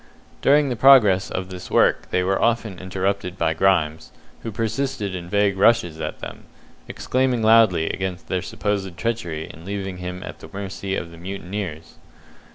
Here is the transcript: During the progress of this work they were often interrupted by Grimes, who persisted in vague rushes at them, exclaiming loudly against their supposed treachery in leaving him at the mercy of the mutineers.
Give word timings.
During 0.41 0.69
the 0.69 0.75
progress 0.75 1.29
of 1.29 1.49
this 1.51 1.69
work 1.69 2.09
they 2.09 2.23
were 2.23 2.41
often 2.41 2.79
interrupted 2.79 3.37
by 3.37 3.53
Grimes, 3.53 4.11
who 4.41 4.49
persisted 4.51 5.13
in 5.13 5.29
vague 5.29 5.59
rushes 5.59 6.01
at 6.01 6.21
them, 6.21 6.45
exclaiming 6.87 7.43
loudly 7.43 7.87
against 7.87 8.27
their 8.27 8.41
supposed 8.41 8.97
treachery 8.97 9.47
in 9.53 9.63
leaving 9.63 9.97
him 9.97 10.23
at 10.23 10.39
the 10.39 10.49
mercy 10.51 10.95
of 10.95 11.11
the 11.11 11.19
mutineers. 11.19 11.99